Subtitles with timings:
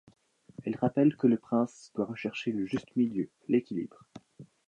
[0.65, 4.03] Elle rappelle que le prince doit rechercher le juste milieu, l'équilibre.